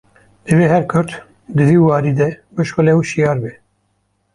Divê 0.45 0.65
her 0.73 0.83
Kurd 0.91 1.09
di 1.55 1.63
vî 1.69 1.77
warî 1.87 2.13
de 2.19 2.29
bişixule 2.55 2.93
û 2.99 3.01
şiyar 3.11 3.37
be 3.43 3.51